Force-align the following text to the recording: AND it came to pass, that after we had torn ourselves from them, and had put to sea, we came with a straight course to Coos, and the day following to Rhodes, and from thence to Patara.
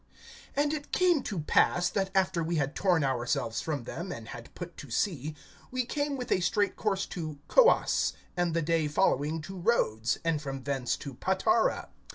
AND 0.55 0.73
it 0.73 0.91
came 0.91 1.21
to 1.21 1.41
pass, 1.41 1.87
that 1.87 2.09
after 2.15 2.43
we 2.43 2.55
had 2.55 2.73
torn 2.73 3.03
ourselves 3.03 3.61
from 3.61 3.83
them, 3.83 4.11
and 4.11 4.29
had 4.29 4.51
put 4.55 4.75
to 4.77 4.89
sea, 4.89 5.35
we 5.69 5.85
came 5.85 6.17
with 6.17 6.31
a 6.31 6.39
straight 6.39 6.75
course 6.75 7.05
to 7.05 7.37
Coos, 7.47 8.13
and 8.35 8.55
the 8.55 8.63
day 8.63 8.87
following 8.87 9.41
to 9.43 9.59
Rhodes, 9.59 10.17
and 10.25 10.41
from 10.41 10.63
thence 10.63 10.97
to 10.97 11.13
Patara. 11.13 11.89